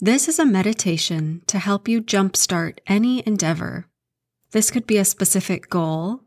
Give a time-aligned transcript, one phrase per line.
[0.00, 3.86] This is a meditation to help you jumpstart any endeavor.
[4.50, 6.20] This could be a specific goal,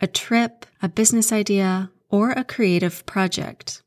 [0.00, 3.82] a trip, a business idea, or a creative project.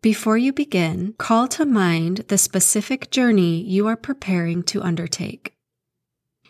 [0.00, 5.54] Before you begin, call to mind the specific journey you are preparing to undertake.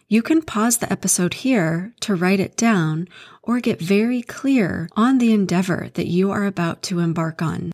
[0.08, 3.08] You can pause the episode here to write it down
[3.42, 7.72] or get very clear on the endeavor that you are about to embark on.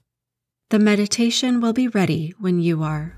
[0.70, 3.18] The meditation will be ready when you are.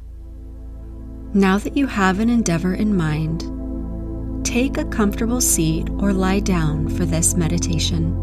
[1.32, 6.88] Now that you have an endeavor in mind, take a comfortable seat or lie down
[6.88, 8.16] for this meditation.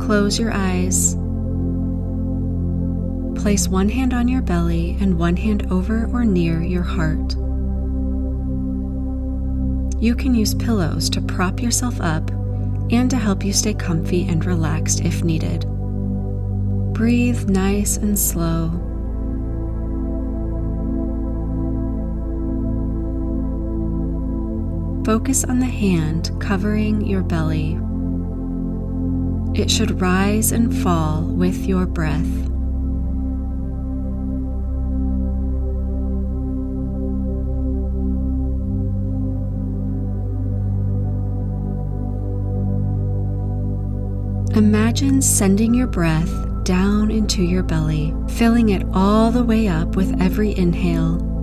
[0.00, 1.16] Close your eyes
[3.44, 7.34] Place one hand on your belly and one hand over or near your heart.
[10.02, 12.30] You can use pillows to prop yourself up
[12.90, 15.66] and to help you stay comfy and relaxed if needed.
[16.94, 18.70] Breathe nice and slow.
[25.04, 27.78] Focus on the hand covering your belly.
[29.54, 32.24] It should rise and fall with your breath.
[44.56, 46.32] Imagine sending your breath
[46.64, 51.33] down into your belly, filling it all the way up with every inhale,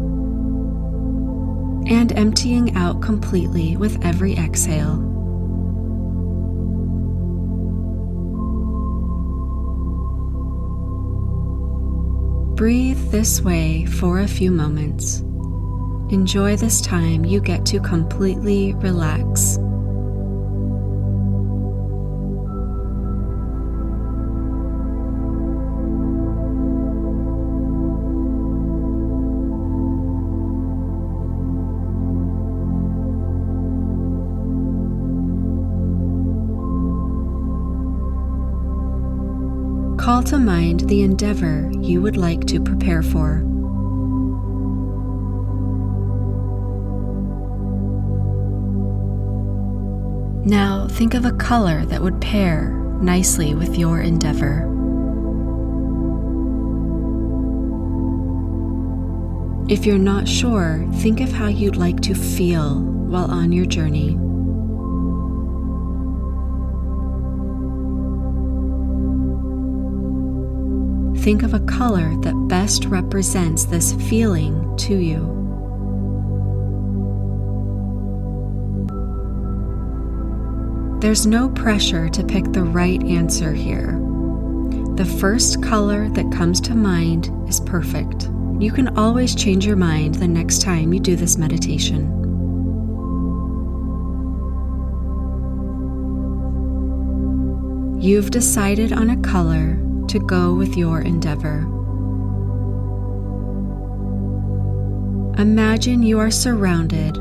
[1.92, 4.95] and emptying out completely with every exhale.
[12.56, 15.19] Breathe this way for a few moments.
[16.14, 19.58] Enjoy this time you get to completely relax.
[40.22, 43.40] Call to mind the endeavor you would like to prepare for.
[50.46, 52.70] Now think of a color that would pair
[53.02, 54.68] nicely with your endeavor.
[59.70, 64.20] If you're not sure, think of how you'd like to feel while on your journey.
[71.22, 75.20] Think of a color that best represents this feeling to you.
[81.00, 84.00] There's no pressure to pick the right answer here.
[84.96, 88.24] The first color that comes to mind is perfect.
[88.60, 92.18] You can always change your mind the next time you do this meditation.
[98.02, 99.80] You've decided on a color
[100.12, 101.60] to go with your endeavor.
[105.42, 107.14] Imagine you are surrounded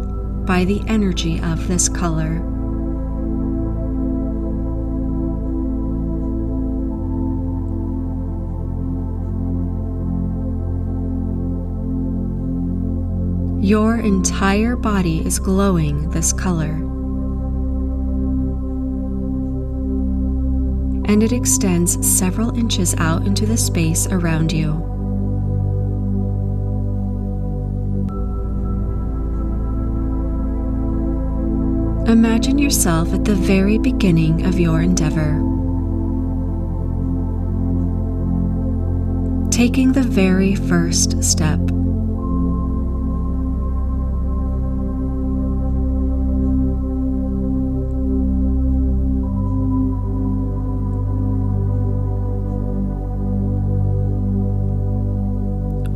[0.44, 2.44] by the energy of this color.
[13.62, 16.89] Your entire body is glowing this color.
[21.10, 24.70] And it extends several inches out into the space around you.
[32.06, 35.32] Imagine yourself at the very beginning of your endeavor.
[39.50, 41.58] Taking the very first step.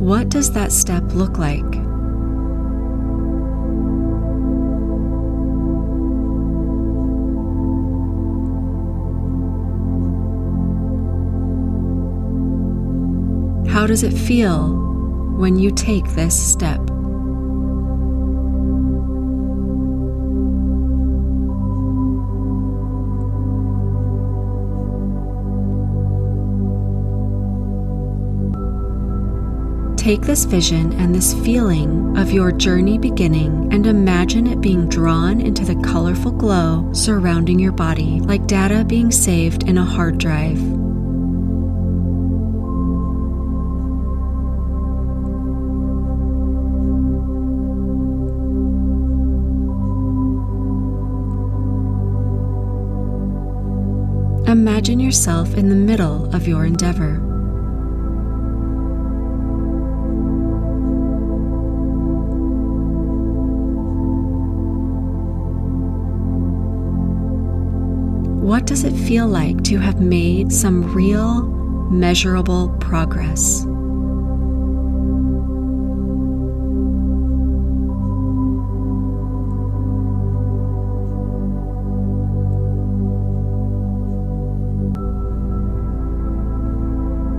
[0.05, 1.63] What does that step look like?
[13.67, 14.75] How does it feel
[15.39, 16.94] when you take this step?
[30.05, 35.41] Take this vision and this feeling of your journey beginning and imagine it being drawn
[35.41, 40.59] into the colorful glow surrounding your body, like data being saved in a hard drive.
[54.47, 57.34] Imagine yourself in the middle of your endeavor.
[68.65, 71.43] What does it feel like to have made some real,
[71.91, 73.63] measurable progress?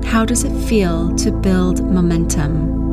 [0.06, 2.85] How does it feel to build momentum?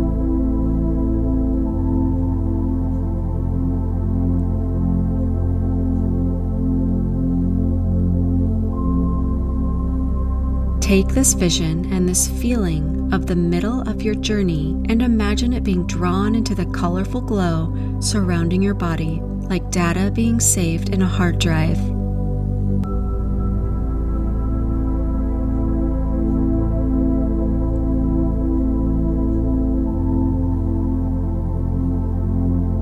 [10.84, 15.64] Take this vision and this feeling of the middle of your journey and imagine it
[15.64, 21.08] being drawn into the colorful glow surrounding your body, like data being saved in a
[21.08, 21.80] hard drive.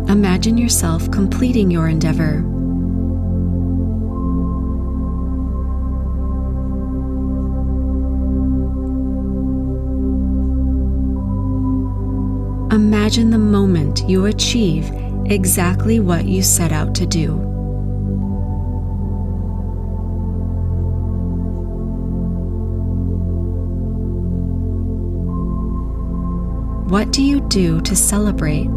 [0.10, 2.42] Imagine yourself completing your endeavor.
[13.02, 14.92] Imagine the moment you achieve
[15.26, 17.34] exactly what you set out to do.
[26.90, 28.70] What do you do to celebrate?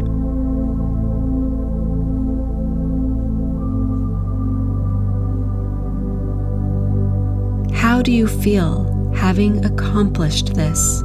[7.75, 11.03] How do you feel having accomplished this?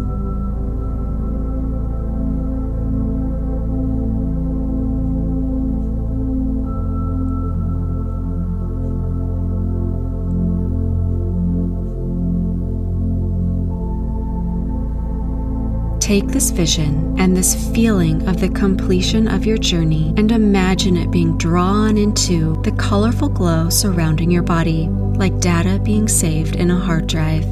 [16.10, 21.12] Take this vision and this feeling of the completion of your journey and imagine it
[21.12, 26.76] being drawn into the colorful glow surrounding your body, like data being saved in a
[26.76, 27.44] hard drive.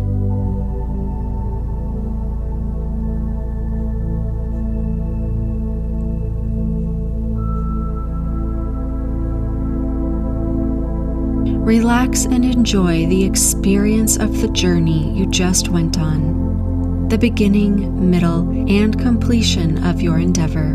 [11.64, 16.57] Relax and enjoy the experience of the journey you just went on
[17.08, 20.74] the beginning, middle, and completion of your endeavor.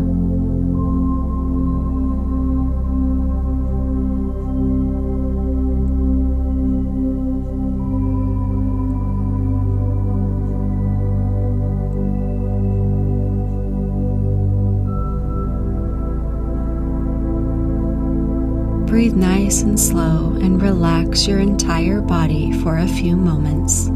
[18.86, 23.88] Breathe nice and slow and relax your entire body for a few moments.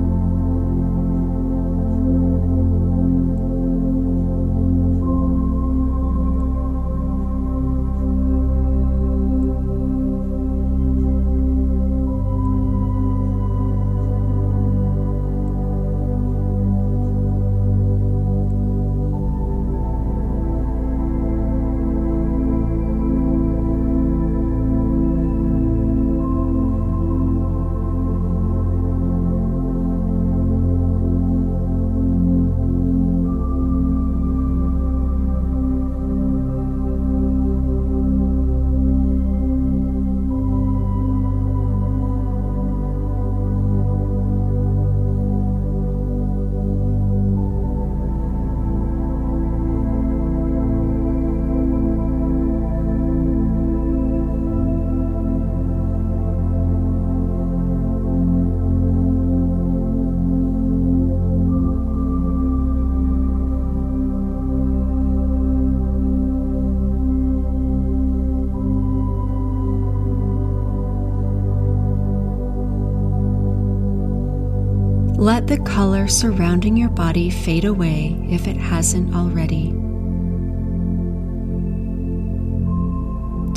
[75.49, 79.73] The color surrounding your body fade away if it hasn't already.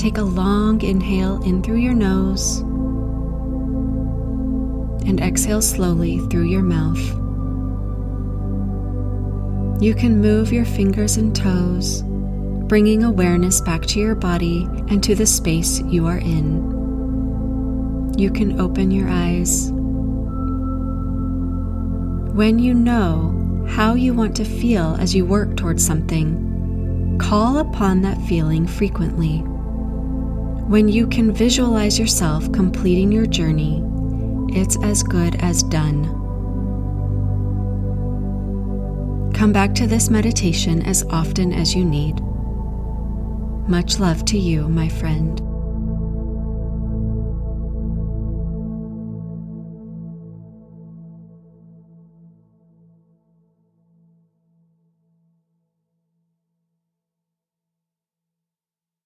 [0.01, 2.60] Take a long inhale in through your nose
[5.05, 7.01] and exhale slowly through your mouth.
[9.83, 12.03] You can move your fingers and toes,
[12.69, 18.13] bringing awareness back to your body and to the space you are in.
[18.17, 19.74] You can open your eyes
[22.33, 28.01] when you know how you want to feel as you work towards something, call upon
[28.01, 29.39] that feeling frequently.
[30.67, 33.83] When you can visualize yourself completing your journey,
[34.57, 36.05] it's as good as done.
[39.33, 42.21] Come back to this meditation as often as you need.
[43.69, 45.50] Much love to you, my friend.